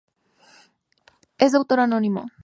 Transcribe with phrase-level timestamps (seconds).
[1.37, 2.25] Es de autor anónimo.